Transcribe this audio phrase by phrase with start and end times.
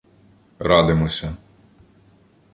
[0.69, 1.29] Радимося.